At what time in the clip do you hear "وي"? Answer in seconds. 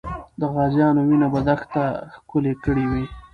2.91-3.05